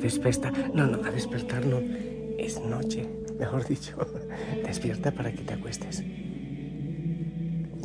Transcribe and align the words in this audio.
A 0.00 0.02
despertar. 0.02 0.52
No, 0.74 0.86
no, 0.86 1.06
a 1.06 1.10
despertar 1.10 1.66
no. 1.66 1.78
Es 2.38 2.58
noche, 2.58 3.06
mejor 3.38 3.66
dicho. 3.68 3.98
Despierta 4.64 5.10
para 5.10 5.30
que 5.30 5.42
te 5.42 5.52
acuestes. 5.52 6.02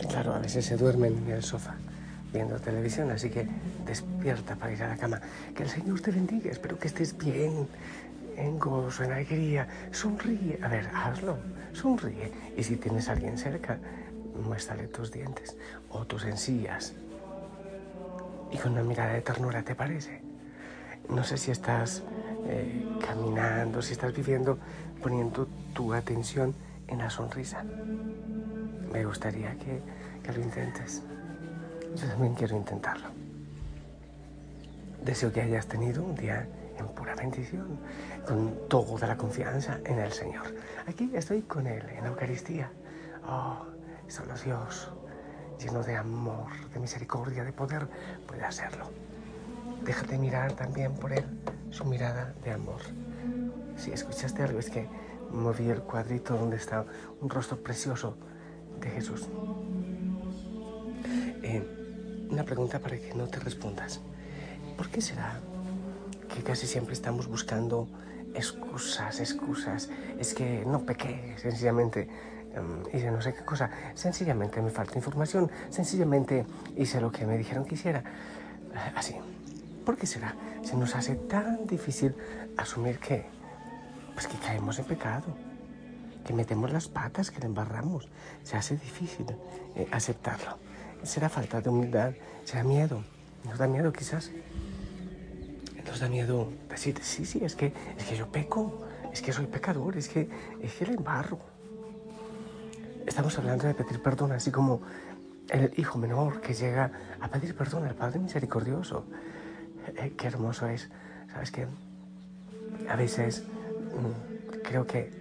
Claro, 0.07 0.33
a 0.33 0.39
veces 0.39 0.63
se 0.63 0.77
duermen 0.77 1.17
en 1.25 1.31
el 1.33 1.43
sofá 1.43 1.75
viendo 2.31 2.57
televisión, 2.57 3.11
así 3.11 3.29
que 3.29 3.45
despierta 3.85 4.55
para 4.55 4.71
ir 4.71 4.81
a 4.83 4.87
la 4.87 4.95
cama. 4.95 5.19
Que 5.53 5.63
el 5.63 5.69
Señor 5.69 5.99
te 5.99 6.11
bendiga, 6.11 6.51
espero 6.51 6.79
que 6.79 6.87
estés 6.87 7.17
bien, 7.17 7.67
en 8.37 8.59
gozo, 8.59 9.03
en 9.03 9.11
alegría. 9.11 9.67
Sonríe, 9.91 10.57
a 10.61 10.69
ver, 10.69 10.89
hazlo, 10.93 11.37
sonríe. 11.73 12.31
Y 12.55 12.63
si 12.63 12.77
tienes 12.77 13.09
a 13.09 13.11
alguien 13.11 13.37
cerca, 13.37 13.77
muéstrale 14.41 14.87
tus 14.87 15.11
dientes 15.11 15.57
o 15.89 16.05
tus 16.05 16.23
encías. 16.23 16.93
Y 18.53 18.57
con 18.57 18.71
una 18.71 18.83
mirada 18.83 19.13
de 19.13 19.21
ternura, 19.21 19.63
¿te 19.63 19.75
parece? 19.75 20.24
No 21.09 21.23
sé 21.23 21.37
si 21.37 21.51
estás 21.51 22.03
eh, 22.47 22.85
caminando, 23.05 23.81
si 23.81 23.93
estás 23.93 24.13
viviendo 24.13 24.57
poniendo 25.01 25.47
tu 25.73 25.93
atención 25.93 26.53
en 26.87 26.99
la 26.99 27.09
sonrisa. 27.09 27.63
Me 28.91 29.05
gustaría 29.05 29.55
que, 29.55 29.81
que 30.23 30.31
lo 30.31 30.41
intentes. 30.41 31.03
Yo 31.95 32.07
también 32.07 32.33
quiero 32.33 32.55
intentarlo. 32.55 33.09
Deseo 35.03 35.31
que 35.31 35.41
hayas 35.41 35.67
tenido 35.67 36.03
un 36.03 36.15
día 36.15 36.47
en 36.77 36.87
pura 36.87 37.15
bendición, 37.15 37.79
con 38.27 38.67
toda 38.67 39.07
la 39.07 39.15
confianza 39.15 39.79
en 39.85 39.99
el 39.99 40.11
Señor. 40.11 40.53
Aquí 40.87 41.11
estoy 41.13 41.43
con 41.43 41.67
Él 41.67 41.83
en 41.89 42.03
la 42.03 42.09
Eucaristía. 42.09 42.69
Oh, 43.27 43.65
solo 44.07 44.33
Dios, 44.43 44.91
lleno 45.59 45.83
de 45.83 45.95
amor, 45.95 46.51
de 46.73 46.79
misericordia, 46.79 47.43
de 47.43 47.53
poder, 47.53 47.87
puede 48.27 48.43
hacerlo. 48.43 48.89
Déjate 49.85 50.17
mirar 50.17 50.53
también 50.53 50.95
por 50.95 51.13
Él, 51.13 51.23
su 51.69 51.85
mirada 51.85 52.33
de 52.43 52.51
amor. 52.51 52.81
Si 53.77 53.91
escuchaste 53.91 54.41
algo, 54.41 54.57
es 54.57 54.71
que 54.71 54.87
moví 55.31 55.69
el 55.69 55.81
cuadrito 55.81 56.35
donde 56.35 56.57
está 56.57 56.85
un 57.21 57.29
rostro 57.29 57.61
precioso 57.61 58.17
de 58.79 58.89
Jesús. 58.89 59.29
Eh, 61.43 62.27
una 62.31 62.43
pregunta 62.43 62.79
para 62.79 62.97
que 62.97 63.13
no 63.13 63.27
te 63.27 63.39
respondas. 63.39 64.01
¿Por 64.75 64.89
qué 64.89 65.01
será 65.01 65.39
que 66.33 66.41
casi 66.41 66.65
siempre 66.65 66.93
estamos 66.93 67.27
buscando 67.27 67.87
excusas, 68.33 69.19
excusas? 69.19 69.89
Es 70.17 70.33
que 70.33 70.65
no 70.65 70.83
pequé, 70.83 71.35
sencillamente 71.37 72.09
um, 72.57 72.87
hice 72.91 73.11
no 73.11 73.21
sé 73.21 73.35
qué 73.35 73.45
cosa, 73.45 73.69
sencillamente 73.93 74.63
me 74.63 74.71
falta 74.71 74.97
información, 74.97 75.51
sencillamente 75.69 76.43
hice 76.75 76.99
lo 76.99 77.11
que 77.11 77.27
me 77.27 77.37
dijeron 77.37 77.65
que 77.65 77.75
hiciera. 77.75 78.03
Así. 78.95 79.15
¿Por 79.85 79.97
qué 79.97 80.07
será? 80.07 80.35
Se 80.63 80.75
nos 80.75 80.95
hace 80.95 81.15
tan 81.15 81.67
difícil 81.67 82.15
asumir 82.57 82.97
que, 82.97 83.25
pues 84.13 84.27
que 84.27 84.37
caemos 84.37 84.79
en 84.79 84.85
pecado, 84.85 85.27
que 86.25 86.33
metemos 86.33 86.71
las 86.73 86.87
patas, 86.87 87.29
que 87.29 87.39
le 87.39 87.45
embarramos. 87.45 88.09
Se 88.43 88.57
hace 88.57 88.75
difícil 88.75 89.27
eh, 89.75 89.87
aceptarlo. 89.91 90.57
¿Será 91.03 91.29
falta 91.29 91.61
de 91.61 91.69
humildad? 91.69 92.13
¿Será 92.45 92.63
miedo? 92.63 93.03
¿Nos 93.43 93.59
da 93.59 93.67
miedo 93.67 93.93
quizás? 93.93 94.31
¿Nos 95.85 95.99
da 95.99 96.09
miedo 96.09 96.51
decir, 96.67 96.97
sí, 97.03 97.25
sí, 97.25 97.45
es 97.45 97.55
que, 97.55 97.71
es 97.95 98.05
que 98.05 98.15
yo 98.15 98.27
peco, 98.31 98.87
es 99.13 99.21
que 99.21 99.31
soy 99.31 99.45
pecador, 99.45 99.95
es 99.97 100.09
que, 100.09 100.27
es 100.61 100.73
que 100.73 100.87
le 100.87 100.93
embarro? 100.95 101.37
Estamos 103.05 103.37
hablando 103.37 103.67
de 103.67 103.75
pedir 103.75 104.01
perdón, 104.01 104.31
así 104.31 104.49
como 104.49 104.81
el 105.49 105.71
hijo 105.77 105.99
menor 105.99 106.41
que 106.41 106.55
llega 106.55 106.91
a 107.21 107.27
pedir 107.27 107.55
perdón 107.55 107.85
al 107.85 107.93
Padre 107.93 108.17
Misericordioso. 108.17 109.05
Eh, 109.87 110.13
qué 110.17 110.27
hermoso 110.27 110.67
es. 110.67 110.89
¿Sabes 111.31 111.51
qué? 111.51 111.67
A 112.89 112.95
veces 112.95 113.43
mm, 113.43 114.61
creo 114.63 114.85
que, 114.85 115.11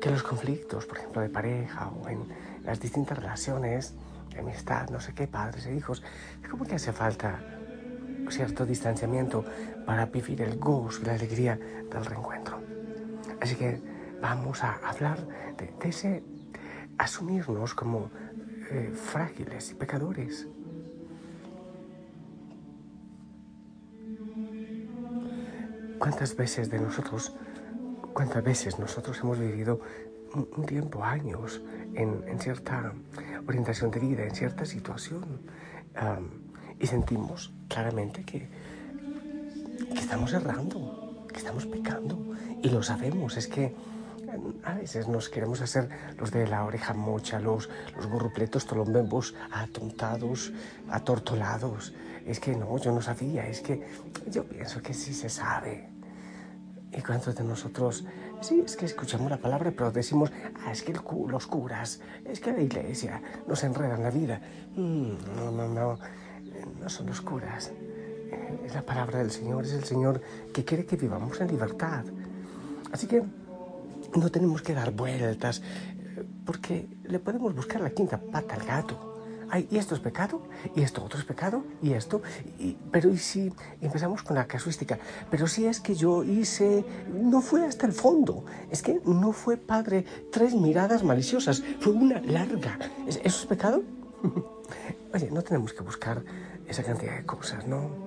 que 0.00 0.10
los 0.10 0.22
conflictos, 0.22 0.86
por 0.86 0.98
ejemplo, 0.98 1.22
de 1.22 1.28
pareja 1.28 1.88
o 1.88 2.08
en 2.08 2.24
las 2.64 2.80
distintas 2.80 3.18
relaciones, 3.18 3.94
amistad, 4.38 4.88
no 4.90 5.00
sé 5.00 5.14
qué, 5.14 5.26
padres 5.26 5.66
e 5.66 5.74
hijos, 5.74 6.02
es 6.42 6.48
como 6.48 6.64
que 6.64 6.74
hace 6.74 6.92
falta 6.92 7.40
cierto 8.28 8.66
distanciamiento 8.66 9.44
para 9.86 10.06
vivir 10.06 10.42
el 10.42 10.58
gozo 10.58 11.02
y 11.02 11.06
la 11.06 11.14
alegría 11.14 11.56
del 11.56 12.04
reencuentro. 12.04 12.60
Así 13.40 13.54
que 13.54 13.80
vamos 14.20 14.64
a 14.64 14.74
hablar 14.84 15.26
de, 15.56 15.72
de 15.80 15.88
ese 15.88 16.22
asumirnos 16.98 17.74
como 17.74 18.10
eh, 18.70 18.92
frágiles 18.94 19.70
y 19.70 19.74
pecadores. 19.74 20.48
¿Cuántas 25.98 26.36
veces 26.36 26.70
de 26.70 26.78
nosotros, 26.78 27.32
cuántas 28.12 28.42
veces 28.42 28.78
nosotros 28.78 29.18
hemos 29.22 29.38
vivido 29.38 29.80
un 30.34 30.66
tiempo, 30.66 31.02
años, 31.02 31.62
en, 31.94 32.22
en 32.28 32.38
cierta 32.38 32.92
orientación 33.46 33.90
de 33.90 34.00
vida, 34.00 34.24
en 34.24 34.34
cierta 34.34 34.64
situación, 34.64 35.40
um, 36.00 36.28
y 36.78 36.86
sentimos 36.86 37.52
claramente 37.68 38.24
que, 38.24 38.48
que 39.88 39.98
estamos 39.98 40.32
errando, 40.32 41.26
que 41.32 41.38
estamos 41.38 41.66
pecando, 41.66 42.18
y 42.62 42.68
lo 42.68 42.82
sabemos, 42.82 43.36
es 43.36 43.46
que 43.46 43.74
a 44.64 44.74
veces 44.74 45.08
nos 45.08 45.28
queremos 45.28 45.60
hacer 45.60 45.88
los 46.18 46.30
de 46.30 46.46
la 46.46 46.64
oreja 46.64 46.94
mocha, 46.94 47.40
los, 47.40 47.68
los 47.96 48.06
gorrupletos 48.06 48.66
tolombembos 48.66 49.34
atontados, 49.52 50.52
atortolados. 50.90 51.94
Es 52.24 52.40
que 52.40 52.56
no, 52.56 52.76
yo 52.78 52.92
no 52.92 53.00
sabía, 53.00 53.46
es 53.46 53.60
que 53.60 53.86
yo 54.28 54.44
pienso 54.44 54.82
que 54.82 54.94
sí 54.94 55.14
se 55.14 55.28
sabe. 55.28 55.88
¿Y 56.92 57.02
cuántos 57.02 57.34
de 57.34 57.44
nosotros, 57.44 58.04
sí, 58.40 58.62
es 58.64 58.76
que 58.76 58.86
escuchamos 58.86 59.30
la 59.30 59.36
palabra, 59.36 59.70
pero 59.70 59.90
decimos, 59.90 60.32
ah, 60.64 60.72
es 60.72 60.82
que 60.82 60.92
el, 60.92 61.00
los 61.28 61.46
curas, 61.46 62.00
es 62.24 62.40
que 62.40 62.52
la 62.52 62.62
iglesia 62.62 63.22
nos 63.46 63.62
enredan 63.64 64.02
la 64.02 64.10
vida? 64.10 64.40
Mm, 64.74 65.12
no, 65.36 65.50
no, 65.50 65.68
no, 65.68 65.98
no 66.80 66.88
son 66.88 67.06
los 67.06 67.20
curas. 67.20 67.72
Es 68.64 68.74
la 68.74 68.82
palabra 68.82 69.18
del 69.18 69.30
Señor, 69.30 69.64
es 69.64 69.72
el 69.72 69.84
Señor 69.84 70.20
que 70.52 70.64
quiere 70.64 70.86
que 70.86 70.96
vivamos 70.96 71.40
en 71.40 71.48
libertad. 71.48 72.04
Así 72.92 73.06
que 73.06 73.22
no 74.16 74.30
tenemos 74.30 74.62
que 74.62 74.74
dar 74.74 74.92
vueltas, 74.92 75.62
porque 76.44 76.88
le 77.04 77.18
podemos 77.18 77.54
buscar 77.54 77.80
la 77.80 77.90
quinta 77.90 78.18
pata 78.18 78.54
al 78.54 78.64
gato. 78.64 79.12
Ay, 79.48 79.68
y 79.70 79.78
esto 79.78 79.94
es 79.94 80.00
pecado, 80.00 80.42
y 80.74 80.82
esto 80.82 81.04
otro 81.04 81.20
es 81.20 81.24
pecado, 81.24 81.64
y 81.80 81.92
esto. 81.92 82.20
Y, 82.58 82.76
pero 82.90 83.10
y 83.10 83.16
si 83.16 83.52
empezamos 83.80 84.24
con 84.24 84.34
la 84.34 84.46
casuística, 84.46 84.98
pero 85.30 85.46
si 85.46 85.66
es 85.66 85.78
que 85.78 85.94
yo 85.94 86.24
hice, 86.24 86.84
no 87.12 87.40
fue 87.40 87.64
hasta 87.64 87.86
el 87.86 87.92
fondo, 87.92 88.44
es 88.70 88.82
que 88.82 89.00
no 89.04 89.32
fue 89.32 89.56
padre 89.56 90.04
tres 90.32 90.54
miradas 90.54 91.04
maliciosas, 91.04 91.62
fue 91.78 91.92
una 91.92 92.20
larga. 92.20 92.78
¿Eso 93.06 93.20
es 93.22 93.46
pecado? 93.46 93.84
Oye, 95.14 95.30
no 95.30 95.42
tenemos 95.42 95.72
que 95.72 95.82
buscar 95.82 96.24
esa 96.66 96.82
cantidad 96.82 97.16
de 97.16 97.24
cosas, 97.24 97.68
¿no? 97.68 98.05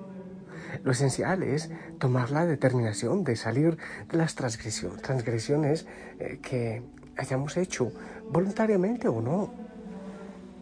Lo 0.84 0.92
esencial 0.92 1.42
es 1.42 1.70
tomar 1.98 2.30
la 2.30 2.46
determinación 2.46 3.24
de 3.24 3.36
salir 3.36 3.76
de 4.10 4.18
las 4.18 4.34
transgresiones 4.34 5.86
eh, 6.18 6.38
que 6.42 6.82
hayamos 7.16 7.56
hecho, 7.56 7.92
voluntariamente 8.30 9.08
o 9.08 9.20
no. 9.20 9.52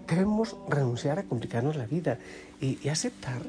Debemos 0.07 0.57
renunciar 0.69 1.19
a 1.19 1.23
complicarnos 1.23 1.77
la 1.77 1.87
vida 1.87 2.19
y, 2.61 2.89
aceptar 2.89 3.43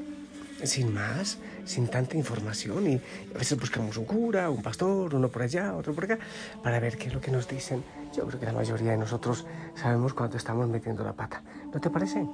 sin 0.62 0.92
más, 0.92 1.38
sin 1.64 1.88
tanta 1.88 2.16
información. 2.16 2.86
Y 2.86 3.00
a 3.34 3.38
veces 3.38 3.58
buscamos 3.58 3.96
un 3.96 4.04
cura, 4.04 4.50
un 4.50 4.62
pastor, 4.62 5.14
uno 5.14 5.28
por 5.28 5.42
allá, 5.42 5.74
otro 5.74 5.94
por 5.94 6.04
acá, 6.04 6.18
para 6.62 6.78
ver 6.78 6.98
qué 6.98 7.08
es 7.08 7.14
lo 7.14 7.20
que 7.20 7.30
nos 7.30 7.48
dicen. 7.48 7.82
Yo 8.14 8.26
creo 8.26 8.40
que 8.40 8.46
la 8.46 8.52
mayoría 8.52 8.90
de 8.92 8.98
nosotros 8.98 9.46
sabemos 9.74 10.12
cuándo 10.12 10.36
estamos 10.36 10.68
metiendo 10.68 11.02
la 11.02 11.14
pata. 11.14 11.42
¿No 11.72 11.80
te 11.80 11.88
parece? 11.88 12.26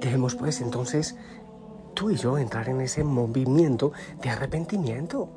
Debemos 0.00 0.36
pues 0.36 0.60
entonces 0.60 1.16
tú 1.98 2.10
y 2.10 2.16
yo 2.16 2.38
entrar 2.38 2.68
en 2.68 2.80
ese 2.80 3.02
movimiento 3.02 3.90
de 4.22 4.30
arrepentimiento 4.30 5.28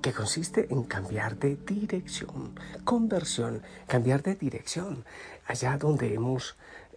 que 0.00 0.14
consiste 0.14 0.66
en 0.70 0.84
cambiar 0.84 1.36
de 1.36 1.56
dirección, 1.56 2.58
conversión, 2.84 3.62
cambiar 3.86 4.22
de 4.22 4.34
dirección. 4.34 5.04
Allá 5.46 5.76
donde 5.76 6.14
hemos, 6.14 6.56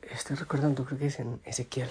estoy 0.09 0.38
recordando, 0.38 0.85
creo 0.85 0.97
que 0.97 1.07
es 1.07 1.19
en 1.19 1.41
Ezequiel, 1.44 1.89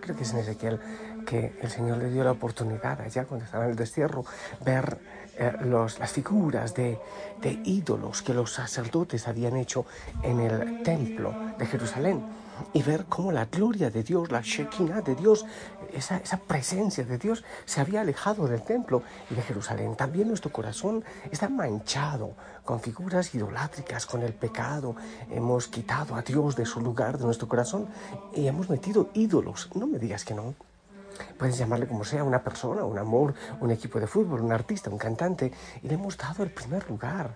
creo 0.00 0.16
que 0.16 0.22
es 0.22 0.32
en 0.32 0.38
Ezequiel, 0.38 0.80
que 1.26 1.58
el 1.60 1.70
Señor 1.70 1.98
le 1.98 2.10
dio 2.10 2.24
la 2.24 2.32
oportunidad 2.32 3.00
allá 3.00 3.24
cuando 3.24 3.44
estaba 3.44 3.64
en 3.64 3.70
el 3.70 3.76
destierro, 3.76 4.24
ver 4.64 4.98
eh, 5.38 5.52
los, 5.64 5.98
las 5.98 6.12
figuras 6.12 6.74
de, 6.74 6.98
de 7.42 7.60
ídolos 7.64 8.22
que 8.22 8.32
los 8.32 8.52
sacerdotes 8.52 9.28
habían 9.28 9.56
hecho 9.56 9.84
en 10.22 10.40
el 10.40 10.82
templo 10.82 11.34
de 11.58 11.66
Jerusalén 11.66 12.24
y 12.72 12.82
ver 12.82 13.06
cómo 13.06 13.32
la 13.32 13.46
gloria 13.46 13.90
de 13.90 14.02
Dios, 14.02 14.30
la 14.30 14.40
Shekinah 14.40 15.02
de 15.02 15.14
Dios, 15.14 15.44
esa, 15.92 16.18
esa, 16.18 16.38
presencia 16.38 17.04
de 17.04 17.18
Dios 17.18 17.44
se 17.64 17.80
había 17.80 18.00
alejado 18.00 18.46
del 18.46 18.62
templo 18.62 19.02
y 19.30 19.34
de 19.34 19.42
Jerusalén. 19.42 19.96
También 19.96 20.28
nuestro 20.28 20.50
corazón 20.52 21.04
está 21.30 21.48
manchado 21.48 22.34
con 22.64 22.80
figuras 22.80 23.34
idolátricas, 23.34 24.06
con 24.06 24.22
el 24.22 24.34
pecado. 24.34 24.96
Hemos 25.30 25.68
quitado 25.68 26.14
a 26.14 26.22
Dios 26.22 26.56
de 26.56 26.66
su 26.66 26.80
lugar, 26.80 27.18
de 27.18 27.24
nuestro 27.24 27.48
corazón, 27.48 27.88
y 28.34 28.46
hemos 28.46 28.68
metido 28.68 29.10
ídolos. 29.14 29.55
No 29.74 29.86
me 29.86 29.98
digas 29.98 30.24
que 30.24 30.34
no. 30.34 30.54
Puedes 31.38 31.56
llamarle 31.56 31.86
como 31.86 32.04
sea, 32.04 32.24
una 32.24 32.42
persona, 32.42 32.84
un 32.84 32.98
amor, 32.98 33.34
un 33.60 33.70
equipo 33.70 33.98
de 33.98 34.06
fútbol, 34.06 34.42
un 34.42 34.52
artista, 34.52 34.90
un 34.90 34.98
cantante, 34.98 35.50
y 35.82 35.88
le 35.88 35.94
hemos 35.94 36.16
dado 36.16 36.42
el 36.42 36.50
primer 36.50 36.88
lugar. 36.90 37.34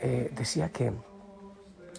Eh, 0.00 0.32
decía 0.34 0.70
que 0.70 0.92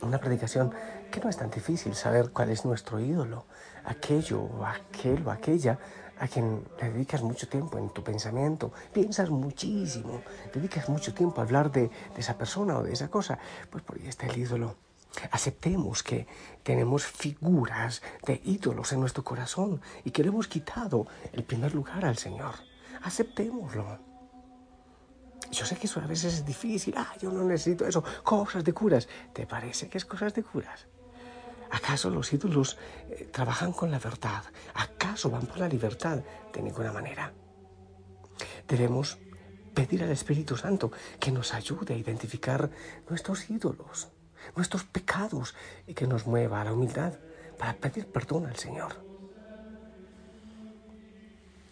una 0.01 0.17
predicación 0.17 0.73
que 1.11 1.21
no 1.21 1.29
es 1.29 1.37
tan 1.37 1.49
difícil 1.49 1.93
saber 1.95 2.31
cuál 2.31 2.49
es 2.49 2.65
nuestro 2.65 2.99
ídolo, 2.99 3.45
aquello 3.85 4.41
o 4.41 4.65
aquel 4.65 5.25
o 5.25 5.31
aquella 5.31 5.77
a 6.19 6.27
quien 6.27 6.63
le 6.81 6.89
dedicas 6.91 7.21
mucho 7.21 7.47
tiempo 7.47 7.77
en 7.77 7.89
tu 7.89 8.03
pensamiento, 8.03 8.71
piensas 8.91 9.29
muchísimo, 9.29 10.21
dedicas 10.53 10.89
mucho 10.89 11.13
tiempo 11.13 11.41
a 11.41 11.43
hablar 11.43 11.71
de, 11.71 11.81
de 11.81 12.19
esa 12.19 12.37
persona 12.37 12.77
o 12.77 12.83
de 12.83 12.93
esa 12.93 13.09
cosa, 13.09 13.37
pues 13.69 13.83
por 13.83 13.97
ahí 13.97 14.07
está 14.07 14.27
el 14.27 14.37
ídolo. 14.37 14.75
Aceptemos 15.31 16.03
que 16.03 16.27
tenemos 16.63 17.05
figuras 17.05 18.01
de 18.25 18.41
ídolos 18.43 18.91
en 18.93 18.99
nuestro 18.99 19.23
corazón 19.23 19.81
y 20.03 20.11
que 20.11 20.23
le 20.23 20.29
hemos 20.29 20.47
quitado 20.47 21.07
el 21.31 21.43
primer 21.43 21.73
lugar 21.73 22.05
al 22.05 22.17
Señor. 22.17 22.55
Aceptémoslo. 23.03 23.99
Yo 25.51 25.65
sé 25.65 25.75
que 25.75 25.87
eso 25.87 25.99
a 25.99 26.07
veces 26.07 26.33
es 26.33 26.45
difícil. 26.45 26.95
Ah, 26.97 27.13
yo 27.21 27.31
no 27.31 27.43
necesito 27.43 27.85
eso. 27.85 28.03
Cosas 28.23 28.63
de 28.63 28.73
curas. 28.73 29.07
¿Te 29.33 29.45
parece 29.45 29.87
que 29.87 29.97
es 29.99 30.05
cosas 30.05 30.33
de 30.33 30.43
curas? 30.43 30.87
¿Acaso 31.69 32.09
los 32.09 32.31
ídolos 32.33 32.77
eh, 33.09 33.29
trabajan 33.31 33.71
con 33.71 33.91
la 33.91 33.99
verdad? 33.99 34.43
¿Acaso 34.73 35.29
van 35.29 35.45
por 35.45 35.59
la 35.59 35.67
libertad? 35.67 36.23
De 36.51 36.61
ninguna 36.61 36.91
manera. 36.91 37.33
Debemos 38.67 39.17
pedir 39.73 40.03
al 40.03 40.11
Espíritu 40.11 40.55
Santo 40.55 40.91
que 41.19 41.31
nos 41.31 41.53
ayude 41.53 41.93
a 41.93 41.97
identificar 41.97 42.69
nuestros 43.09 43.49
ídolos 43.49 44.09
nuestros 44.55 44.83
pecados 44.83 45.55
y 45.87 45.93
que 45.93 46.07
nos 46.07 46.27
mueva 46.27 46.61
a 46.61 46.65
la 46.65 46.73
humildad 46.73 47.13
para 47.57 47.73
pedir 47.73 48.07
perdón 48.07 48.45
al 48.45 48.57
Señor. 48.57 48.95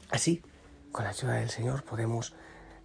Así, 0.09 0.44
con 0.91 1.03
la 1.03 1.12
ayuda 1.12 1.33
del 1.33 1.50
Señor 1.50 1.83
podemos 1.83 2.33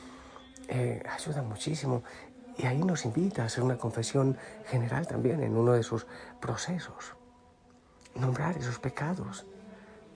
eh, 0.69 1.03
ayuda 1.09 1.43
muchísimo. 1.43 2.03
Y 2.57 2.67
ahí 2.67 2.83
nos 2.83 3.05
invita 3.05 3.43
a 3.43 3.47
hacer 3.47 3.65
una 3.65 3.77
confesión 3.77 4.39
general 4.67 5.07
también 5.07 5.43
en 5.43 5.57
uno 5.57 5.73
de 5.73 5.83
sus 5.83 6.07
procesos. 6.41 7.15
Nombrar 8.15 8.57
esos 8.57 8.79
pecados, 8.79 9.45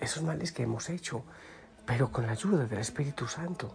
esos 0.01 0.23
males 0.23 0.53
que 0.53 0.63
hemos 0.63 0.89
hecho, 0.89 1.25
pero 1.85 2.13
con 2.13 2.27
la 2.27 2.33
ayuda 2.33 2.67
del 2.67 2.79
Espíritu 2.79 3.27
Santo. 3.27 3.75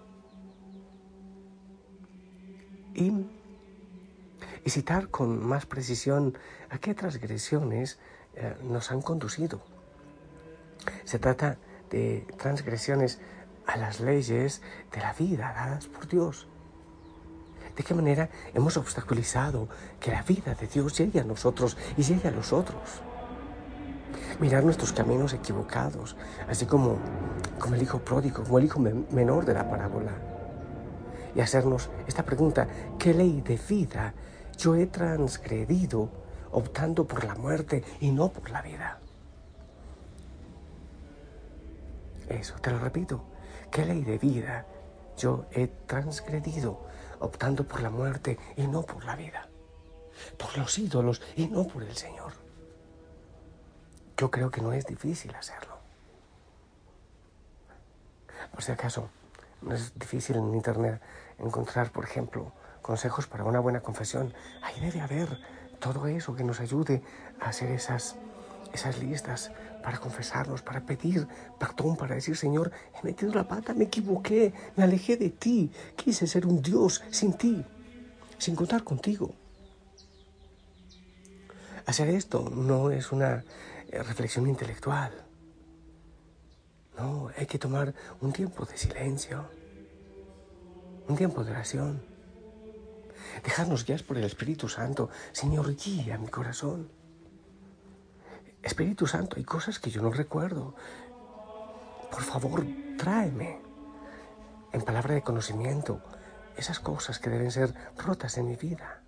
Y, 2.94 3.12
y 4.64 4.70
citar 4.70 5.10
con 5.10 5.46
más 5.46 5.66
precisión 5.66 6.38
a 6.70 6.78
qué 6.78 6.94
transgresiones 6.94 8.00
eh, 8.36 8.56
nos 8.64 8.92
han 8.92 9.02
conducido. 9.02 9.62
Se 11.04 11.20
trata 11.20 11.52
de 11.52 11.58
transgresiones 12.38 13.20
a 13.66 13.78
las 13.78 14.00
leyes 14.00 14.62
de 14.92 15.00
la 15.00 15.14
vida 15.14 15.54
dadas 15.54 15.88
por 15.88 16.08
Dios. 16.08 16.48
¿De 17.76 17.84
qué 17.84 17.94
manera 17.94 18.30
hemos 18.54 18.78
obstaculizado 18.78 19.68
que 20.00 20.12
la 20.12 20.22
vida 20.22 20.54
de 20.54 20.68
Dios 20.68 20.98
llegue 20.98 21.20
a 21.20 21.24
nosotros 21.24 21.78
y 21.98 22.04
llegue 22.04 22.28
a 22.28 22.32
los 22.32 22.54
otros? 22.54 23.02
Mirar 24.40 24.64
nuestros 24.64 24.94
caminos 24.94 25.34
equivocados, 25.34 26.16
así 26.48 26.66
como, 26.66 26.98
como 27.60 27.76
el 27.76 27.82
hijo 27.82 28.00
pródigo, 28.00 28.44
como 28.44 28.60
el 28.60 28.66
hijo 28.66 28.80
menor 28.80 29.46
de 29.46 29.54
la 29.54 29.70
parábola. 29.70 30.12
Y 31.36 31.42
hacernos 31.42 31.90
esta 32.08 32.24
pregunta, 32.24 32.68
¿qué 33.00 33.14
ley 33.14 33.42
de 33.42 33.60
vida 33.68 34.14
yo 34.58 34.76
he 34.76 34.86
transgredido 34.86 36.10
optando 36.52 37.06
por 37.06 37.24
la 37.24 37.34
muerte 37.34 37.84
y 38.00 38.12
no 38.12 38.30
por 38.30 38.52
la 38.52 38.62
vida? 38.62 39.00
Eso, 42.34 42.56
te 42.56 42.72
lo 42.72 42.80
repito. 42.80 43.24
¿Qué 43.70 43.86
ley 43.86 44.04
de 44.04 44.18
vida 44.18 44.66
yo 45.18 45.46
he 45.52 45.68
transgredido 45.68 46.88
optando 47.20 47.68
por 47.68 47.82
la 47.82 47.92
muerte 47.92 48.40
y 48.58 48.66
no 48.66 48.82
por 48.82 49.06
la 49.06 49.16
vida? 49.16 49.50
Por 50.38 50.58
los 50.58 50.78
ídolos 50.80 51.22
y 51.36 51.48
no 51.48 51.68
por 51.68 51.84
el 51.84 51.96
Señor. 51.96 52.34
Yo 54.18 54.32
creo 54.32 54.50
que 54.50 54.62
no 54.62 54.74
es 54.74 54.86
difícil 54.86 55.34
hacerlo. 55.36 55.78
Por 58.52 58.64
si 58.64 58.72
acaso, 58.72 59.10
no 59.62 59.76
es 59.76 59.98
difícil 59.98 60.36
en 60.36 60.54
Internet 60.56 61.02
encontrar, 61.38 61.92
por 61.92 62.04
ejemplo, 62.04 62.52
consejos 62.82 63.28
para 63.28 63.44
una 63.44 63.60
buena 63.60 63.82
confesión. 63.82 64.34
Ahí 64.64 64.80
debe 64.80 65.02
haber 65.02 65.40
todo 65.80 66.08
eso 66.08 66.36
que 66.36 66.44
nos 66.44 66.60
ayude 66.60 67.04
a 67.40 67.50
hacer 67.50 67.70
esas, 67.72 68.16
esas 68.74 68.98
listas 69.00 69.52
para 69.84 70.00
confesarnos, 70.00 70.62
para 70.62 70.82
pedir 70.82 71.28
perdón, 71.60 71.96
para 71.96 72.16
decir, 72.16 72.36
Señor, 72.36 72.72
he 72.96 73.06
metido 73.06 73.34
la 73.34 73.48
pata, 73.48 73.74
me 73.74 73.86
equivoqué, 73.86 74.54
me 74.76 74.84
alejé 74.84 75.16
de 75.16 75.30
ti, 75.30 75.72
quise 75.96 76.28
ser 76.28 76.46
un 76.46 76.62
Dios 76.62 77.04
sin 77.12 77.34
ti, 77.34 77.64
sin 78.38 78.56
contar 78.56 78.84
contigo. 78.84 79.36
Hacer 81.86 82.10
esto 82.10 82.50
no 82.50 82.92
es 82.92 83.12
una 83.12 83.44
eh, 83.90 84.02
reflexión 84.04 84.48
intelectual. 84.48 85.12
No, 86.98 87.30
hay 87.36 87.46
que 87.46 87.60
tomar 87.60 87.94
un 88.22 88.32
tiempo 88.32 88.66
de 88.66 88.78
silencio, 88.78 89.46
un 91.08 91.16
tiempo 91.18 91.44
de 91.44 91.52
oración. 91.52 92.02
Dejarnos 93.44 93.86
guiar 93.86 94.04
por 94.04 94.18
el 94.18 94.24
Espíritu 94.24 94.70
Santo. 94.70 95.10
Señor, 95.32 95.76
guía 95.76 96.18
mi 96.18 96.28
corazón. 96.28 97.03
Espíritu 98.64 99.06
Santo, 99.08 99.36
hay 99.36 99.44
cosas 99.44 99.78
que 99.78 99.90
yo 99.90 100.02
no 100.02 100.10
recuerdo. 100.10 100.74
Por 102.10 102.22
favor, 102.22 102.66
tráeme 102.98 103.60
en 104.72 104.82
palabra 104.82 105.14
de 105.14 105.22
conocimiento 105.22 106.02
esas 106.56 106.80
cosas 106.80 107.20
que 107.20 107.30
deben 107.30 107.52
ser 107.52 107.74
rotas 107.98 108.38
en 108.38 108.48
mi 108.48 108.56
vida. 108.56 109.04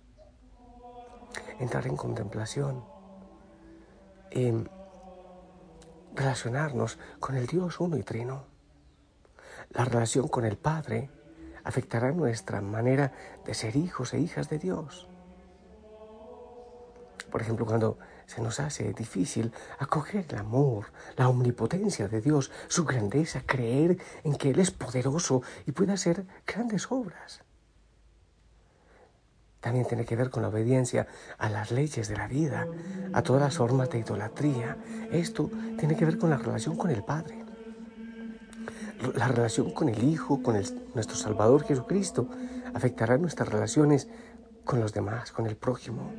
Entrar 1.58 1.86
en 1.86 1.96
contemplación. 1.96 2.84
Y 4.30 4.52
relacionarnos 6.14 6.98
con 7.18 7.36
el 7.36 7.46
Dios 7.46 7.80
uno 7.80 7.96
y 7.96 8.02
trino. 8.02 8.44
La 9.70 9.84
relación 9.84 10.28
con 10.28 10.44
el 10.44 10.58
Padre 10.58 11.10
afectará 11.64 12.12
nuestra 12.12 12.60
manera 12.60 13.12
de 13.44 13.54
ser 13.54 13.76
hijos 13.76 14.12
e 14.12 14.20
hijas 14.20 14.50
de 14.50 14.58
Dios. 14.58 15.08
Por 17.30 17.40
ejemplo, 17.40 17.66
cuando 17.66 17.98
se 18.26 18.42
nos 18.42 18.60
hace 18.60 18.92
difícil 18.92 19.52
acoger 19.78 20.26
el 20.28 20.38
amor, 20.38 20.86
la 21.16 21.28
omnipotencia 21.28 22.08
de 22.08 22.20
Dios, 22.20 22.50
su 22.68 22.84
grandeza, 22.84 23.42
creer 23.46 23.98
en 24.24 24.34
que 24.34 24.50
Él 24.50 24.58
es 24.58 24.70
poderoso 24.70 25.42
y 25.66 25.72
puede 25.72 25.92
hacer 25.92 26.24
grandes 26.46 26.90
obras. 26.90 27.42
También 29.60 29.86
tiene 29.86 30.04
que 30.04 30.16
ver 30.16 30.30
con 30.30 30.42
la 30.42 30.48
obediencia 30.48 31.08
a 31.38 31.48
las 31.48 31.72
leyes 31.72 32.08
de 32.08 32.16
la 32.16 32.28
vida, 32.28 32.68
a 33.12 33.22
todas 33.22 33.42
las 33.42 33.56
formas 33.56 33.90
de 33.90 33.98
idolatría. 33.98 34.76
Esto 35.10 35.50
tiene 35.78 35.96
que 35.96 36.04
ver 36.04 36.18
con 36.18 36.30
la 36.30 36.36
relación 36.36 36.76
con 36.76 36.90
el 36.90 37.02
Padre, 37.02 37.44
la 39.16 39.28
relación 39.28 39.72
con 39.72 39.88
el 39.88 40.04
Hijo, 40.04 40.42
con 40.42 40.54
nuestro 40.94 41.16
Salvador 41.16 41.64
Jesucristo, 41.64 42.28
afectará 42.74 43.18
nuestras 43.18 43.48
relaciones 43.48 44.08
con 44.64 44.80
los 44.80 44.92
demás, 44.92 45.32
con 45.32 45.46
el 45.46 45.56
prójimo. 45.56 46.12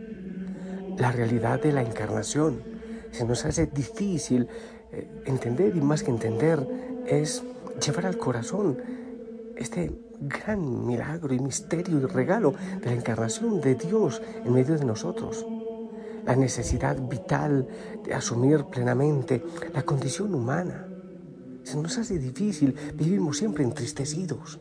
La 0.98 1.12
realidad 1.12 1.62
de 1.62 1.72
la 1.72 1.82
encarnación 1.82 2.62
se 3.12 3.24
nos 3.26 3.46
hace 3.46 3.68
difícil 3.68 4.48
eh, 4.92 5.08
entender 5.26 5.76
y 5.76 5.82
más 5.82 6.04
que 6.04 6.12
entender 6.12 6.66
es 7.06 7.44
llevar 7.86 8.08
al 8.08 8.18
corazón 8.18 8.78
este 9.56 9.92
gran 10.20 10.86
milagro 10.86 11.34
y 11.34 11.40
misterio 11.40 12.00
y 12.00 12.06
regalo 12.06 12.54
de 12.82 12.88
la 12.88 12.94
encarnación 12.94 13.62
de 13.62 13.76
Dios 13.76 14.22
en 14.44 14.54
medio 14.54 14.78
de 14.78 14.86
nosotros. 14.86 15.46
La 16.26 16.36
necesidad 16.36 16.98
vital 17.00 17.68
de 18.04 18.14
asumir 18.14 18.66
plenamente 18.66 19.44
la 19.74 19.84
condición 19.84 20.34
humana. 20.34 20.88
Se 21.64 21.78
nos 21.78 21.98
hace 21.98 22.18
difícil, 22.18 22.76
vivimos 22.96 23.38
siempre 23.38 23.64
entristecidos. 23.64 24.60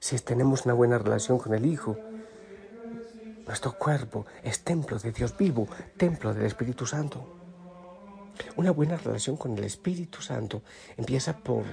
Si 0.00 0.18
tenemos 0.18 0.64
una 0.64 0.74
buena 0.74 0.98
relación 0.98 1.38
con 1.38 1.54
el 1.54 1.66
Hijo, 1.66 1.96
nuestro 3.46 3.72
cuerpo 3.72 4.26
es 4.42 4.64
templo 4.64 4.98
de 4.98 5.12
Dios 5.12 5.36
vivo, 5.36 5.68
templo 5.96 6.32
del 6.32 6.46
Espíritu 6.46 6.86
Santo. 6.86 7.40
Una 8.56 8.70
buena 8.70 8.96
relación 8.96 9.36
con 9.36 9.56
el 9.56 9.64
Espíritu 9.64 10.20
Santo 10.22 10.62
empieza 10.96 11.36
por 11.36 11.64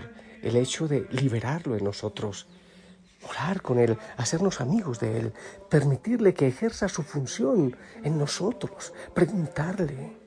el 0.42 0.56
hecho 0.56 0.88
de 0.88 1.08
liberarlo 1.12 1.76
en 1.76 1.84
nosotros, 1.84 2.48
orar 3.30 3.62
con 3.62 3.80
Él, 3.80 3.98
hacernos 4.18 4.62
amigos 4.62 5.00
de 5.00 5.20
Él, 5.20 5.34
permitirle 5.70 6.34
que 6.34 6.48
ejerza 6.48 6.90
su 6.90 7.04
función 7.04 7.76
en 8.04 8.18
nosotros, 8.18 8.94
preguntarle, 9.14 10.18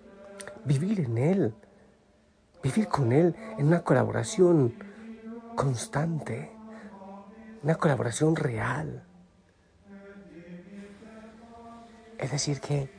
vivir 0.64 1.00
en 1.00 1.18
Él, 1.18 1.54
vivir 2.62 2.88
con 2.88 3.12
Él 3.12 3.34
en 3.58 3.66
una 3.66 3.82
colaboración 3.82 4.74
constante, 5.56 6.50
una 7.62 7.76
colaboración 7.76 8.36
real. 8.36 9.04
Es 12.18 12.30
decir, 12.30 12.60
que 12.60 12.90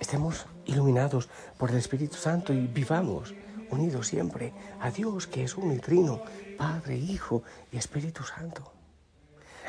estemos 0.00 0.46
iluminados 0.64 1.28
por 1.58 1.70
el 1.70 1.76
Espíritu 1.76 2.16
Santo 2.16 2.52
y 2.52 2.66
vivamos 2.66 3.34
unidos 3.70 4.06
siempre 4.08 4.52
a 4.80 4.90
Dios 4.90 5.26
que 5.26 5.44
es 5.44 5.56
un 5.56 5.72
y 5.72 5.78
trino, 5.78 6.22
Padre, 6.56 6.96
Hijo 6.96 7.42
y 7.72 7.76
Espíritu 7.76 8.22
Santo. 8.22 8.72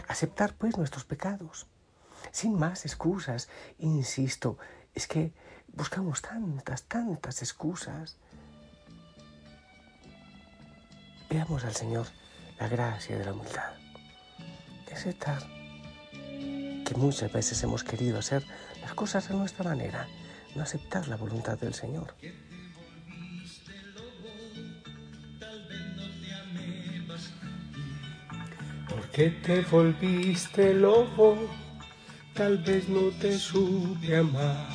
Aceptar 0.07 0.53
pues 0.53 0.77
nuestros 0.77 1.05
pecados, 1.05 1.67
sin 2.31 2.57
más 2.57 2.85
excusas. 2.85 3.49
Insisto, 3.79 4.57
es 4.93 5.07
que 5.07 5.33
buscamos 5.73 6.21
tantas, 6.21 6.83
tantas 6.83 7.41
excusas. 7.41 8.17
Veamos 11.29 11.65
al 11.65 11.75
Señor 11.75 12.07
la 12.59 12.67
gracia 12.67 13.17
de 13.17 13.25
la 13.25 13.33
humildad, 13.33 13.73
de 14.87 14.93
aceptar 14.93 15.43
que 16.11 16.95
muchas 16.95 17.31
veces 17.31 17.61
hemos 17.63 17.83
querido 17.83 18.17
hacer 18.17 18.45
las 18.87 18.95
cosas 18.95 19.29
a 19.29 19.33
nuestra 19.33 19.65
manera, 19.65 20.07
no 20.55 20.63
aceptar 20.63 21.09
la 21.09 21.17
voluntad 21.17 21.57
del 21.59 21.73
Señor. 21.73 22.15
que 29.11 29.29
te 29.45 29.61
volviste 29.63 30.73
lobo, 30.73 31.49
tal 32.33 32.59
vez 32.59 32.87
no 32.87 33.09
te 33.19 33.37
supe 33.37 34.15
amar. 34.15 34.69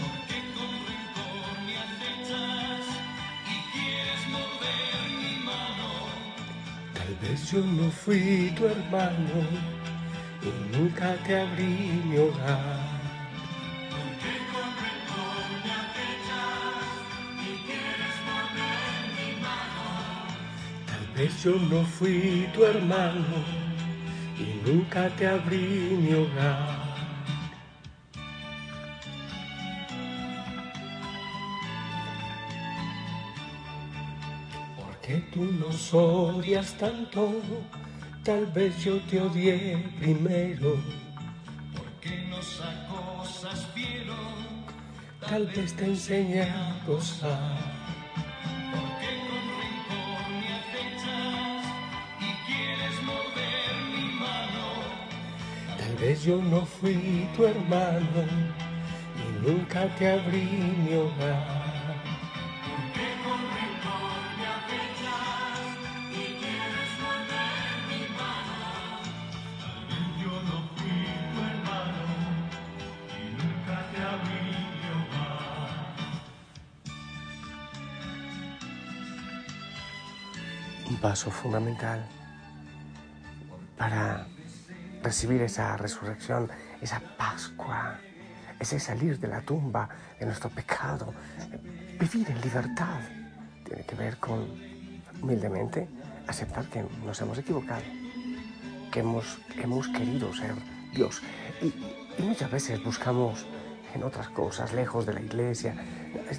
Porque 0.00 0.38
con 0.54 0.72
rencor 0.90 1.56
me 1.66 1.74
acechas 1.84 2.86
y 3.54 3.56
quieres 3.72 4.22
morder 4.34 5.04
mi 5.22 5.34
mano. 5.50 5.88
Tal 6.92 7.14
vez 7.22 7.50
yo 7.50 7.60
no 7.64 7.90
fui 7.90 8.52
tu 8.56 8.66
hermano 8.66 9.38
y 10.42 10.76
nunca 10.76 11.14
te 11.26 11.38
abrí 11.38 12.02
mi 12.04 12.18
hogar. 12.18 12.69
Yo 21.28 21.54
no 21.56 21.84
fui 21.84 22.48
tu 22.54 22.64
hermano 22.64 23.44
y 24.38 24.66
nunca 24.66 25.08
te 25.10 25.26
abrí 25.26 25.98
mi 26.00 26.14
hogar. 26.14 26.80
Porque 34.76 35.16
tú 35.32 35.44
nos 35.44 35.92
odias 35.92 36.72
tanto, 36.78 37.42
tal 38.24 38.46
vez 38.46 38.82
yo 38.82 38.98
te 39.02 39.20
odié 39.20 39.76
primero. 40.00 40.76
Porque 41.76 42.24
nos 42.30 42.62
acosas 42.62 43.66
fiero, 43.74 44.16
tal 45.20 45.46
vez 45.48 45.76
te 45.76 45.84
enseñé 45.84 46.42
a 46.42 46.82
gozar. 46.86 47.69
Yo 56.18 56.42
no 56.42 56.66
fui 56.66 57.28
tu 57.36 57.46
hermano 57.46 58.24
y 59.16 59.46
nunca 59.46 59.86
te 59.96 60.10
abrí 60.10 60.42
mi 60.42 60.94
hogar. 60.94 61.94
Porque 62.66 63.06
con 63.22 63.40
rencor 63.54 64.22
me 64.36 64.46
afectas 64.58 65.60
y 66.10 66.24
quieres 66.40 66.90
morder 67.00 67.70
mi 67.88 68.02
mano. 68.18 68.58
Tal 69.62 69.80
vez 69.86 70.04
yo 70.20 70.34
no 70.50 70.56
fui 70.74 71.00
tu 71.32 71.38
hermano 71.50 72.04
y 73.16 73.22
nunca 73.38 73.76
te 73.92 73.98
abrí 74.02 74.44
mi 74.80 74.88
hogar. 74.98 75.78
Un 80.90 80.96
paso 80.96 81.30
fundamental 81.30 82.04
para 83.78 84.26
recibir 85.02 85.42
esa 85.42 85.76
resurrección, 85.76 86.48
esa 86.80 87.00
Pascua, 87.16 87.98
ese 88.58 88.78
salir 88.78 89.18
de 89.18 89.28
la 89.28 89.40
tumba 89.40 89.88
de 90.18 90.26
nuestro 90.26 90.50
pecado, 90.50 91.14
vivir 91.98 92.30
en 92.30 92.40
libertad. 92.40 93.00
Tiene 93.64 93.84
que 93.84 93.94
ver 93.94 94.18
con 94.18 94.46
humildemente 95.22 95.88
aceptar 96.26 96.66
que 96.66 96.84
nos 97.04 97.20
hemos 97.20 97.38
equivocado, 97.38 97.82
que 98.90 99.00
hemos, 99.00 99.38
hemos 99.56 99.88
querido 99.88 100.32
ser 100.34 100.54
Dios. 100.94 101.22
Y, 101.62 101.72
muchas 102.22 102.50
veces 102.50 102.84
buscamos 102.84 103.46
en 103.94 104.02
otras 104.02 104.28
cosas, 104.28 104.74
lejos 104.74 105.06
de 105.06 105.14
la 105.14 105.20
iglesia, 105.20 105.74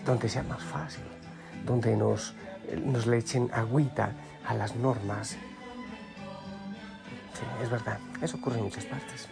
donde 0.06 0.30
sea 0.30 0.44
más 0.44 0.64
fácil, 0.64 1.04
donde 1.66 1.96
nos, 1.98 2.36
nos 2.86 3.08
le 3.08 3.18
echen 3.18 3.50
agüita 3.52 4.12
a 4.46 4.54
las 4.54 4.76
normas 4.76 5.38
es 7.62 7.70
verdad, 7.70 8.00
eso 8.22 8.38
ocurre 8.38 8.58
en 8.58 8.66
muchas 8.66 8.86
partes. 8.86 9.28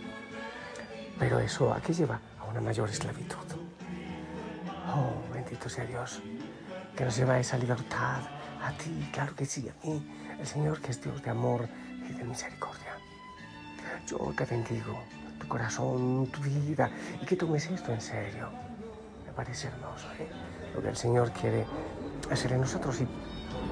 Pero 1.18 1.40
eso, 1.40 1.74
¿a 1.74 1.82
qué 1.82 1.94
lleva? 1.94 2.20
A 2.40 2.46
una 2.46 2.62
mayor 2.62 2.90
esclavitud. 2.90 3.38
Oh, 4.88 5.34
bendito 5.34 5.70
sea 5.70 5.86
Dios, 5.86 6.22
que 6.96 7.06
nos 7.06 7.16
lleva 7.16 7.34
a 7.34 7.40
esa 7.40 7.58
libertad, 7.58 8.22
a 8.62 8.72
ti, 8.72 9.10
claro 9.12 9.36
que 9.36 9.46
sí, 9.46 9.70
a 9.70 9.86
mí, 9.86 10.06
el 10.40 10.48
Señor 10.48 10.82
que 10.82 10.92
es 10.92 11.02
Dios 11.02 11.22
de 11.22 11.30
amor 11.30 11.68
y 12.10 12.14
de 12.14 12.24
misericordia. 12.24 12.98
Yo 14.08 14.18
te 14.36 14.46
bendigo, 14.46 15.00
tu 15.40 15.48
corazón, 15.48 16.28
tu 16.32 16.42
vida, 16.42 16.90
y 17.22 17.26
que 17.26 17.36
tomes 17.36 17.70
esto 17.70 17.94
en 17.94 18.02
serio. 18.02 18.50
Me 19.26 19.32
parece 19.34 19.68
hermoso, 19.68 20.08
¿eh? 20.20 20.28
Lo 20.74 20.82
que 20.82 20.90
el 20.90 20.98
Señor 20.98 21.32
quiere 21.32 21.66
hacer 22.32 22.54
en 22.54 22.62
nosotros 22.62 23.00
y 23.02 23.08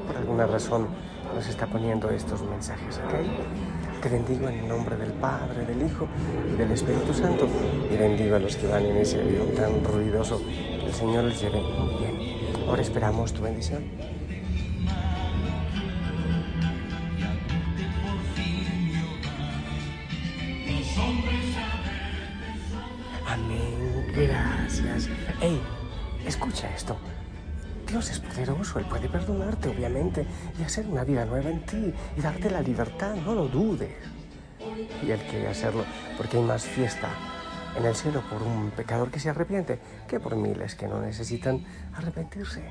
por 0.05 0.15
alguna 0.15 0.45
razón 0.45 0.87
nos 1.33 1.47
está 1.47 1.67
poniendo 1.67 2.09
estos 2.09 2.41
mensajes, 2.43 2.97
¿ok? 2.99 3.13
Te 4.01 4.09
bendigo 4.09 4.47
en 4.47 4.59
el 4.59 4.67
nombre 4.67 4.95
del 4.95 5.11
Padre, 5.13 5.65
del 5.65 5.81
Hijo 5.81 6.07
y 6.53 6.57
del 6.57 6.71
Espíritu 6.71 7.13
Santo. 7.13 7.47
Y 7.91 7.97
bendigo 7.97 8.35
a 8.35 8.39
los 8.39 8.55
que 8.55 8.67
van 8.67 8.85
en 8.85 8.97
ese 8.97 9.19
avión 9.19 9.53
tan 9.55 9.83
ruidoso. 9.83 10.41
El 10.85 10.93
Señor 10.93 11.23
les 11.23 11.41
lleve 11.41 11.61
bien. 11.99 12.67
Ahora 12.67 12.81
esperamos 12.81 13.33
tu 13.33 13.41
bendición. 13.41 13.83
Amén. 23.27 24.13
Gracias. 24.15 25.09
Hey, 25.41 25.59
escucha 26.25 26.69
esto. 26.75 26.97
Dios 27.87 28.09
es 28.09 28.19
poderoso, 28.19 28.79
Él 28.79 28.85
puede 28.85 29.07
perdonarte, 29.07 29.69
obviamente, 29.69 30.25
y 30.59 30.63
hacer 30.63 30.85
una 30.87 31.03
vida 31.03 31.25
nueva 31.25 31.49
en 31.49 31.65
ti 31.65 31.93
y 32.17 32.21
darte 32.21 32.49
la 32.49 32.61
libertad, 32.61 33.15
no 33.15 33.33
lo 33.33 33.47
dudes. 33.47 33.91
Y 35.01 35.11
Él 35.11 35.21
quiere 35.29 35.47
hacerlo 35.47 35.85
porque 36.17 36.37
hay 36.37 36.43
más 36.43 36.65
fiesta 36.65 37.09
en 37.77 37.85
el 37.85 37.95
cielo 37.95 38.21
por 38.29 38.41
un 38.43 38.71
pecador 38.71 39.09
que 39.09 39.19
se 39.19 39.29
arrepiente 39.29 39.79
que 40.07 40.19
por 40.19 40.35
miles 40.35 40.75
que 40.75 40.87
no 40.87 40.99
necesitan 40.99 41.63
arrepentirse. 41.93 42.63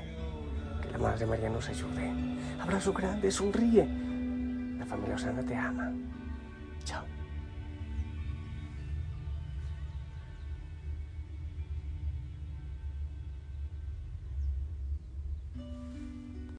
Que 0.81 0.91
la 0.91 0.97
Madre 0.99 1.25
María 1.25 1.49
nos 1.49 1.67
ayude. 1.67 2.11
Abrazo 2.61 2.93
grande, 2.93 3.31
sonríe. 3.31 3.87
La 4.77 4.85
familia 4.85 5.15
Osana 5.15 5.43
te 5.43 5.55
ama. 5.55 5.91
Chao. 6.83 7.16